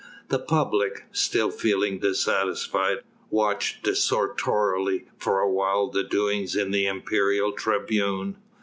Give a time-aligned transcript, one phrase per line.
[0.29, 7.51] The public still feeling dissatisfied watched desultorily for a while the doings in the imperial
[7.51, 8.37] tribune.